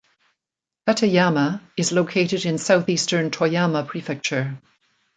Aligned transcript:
Tateyama 0.87 1.61
is 1.77 1.91
located 1.91 2.43
in 2.47 2.57
southeastern 2.57 3.29
Toyama 3.29 3.85
Prefecture. 3.87 4.57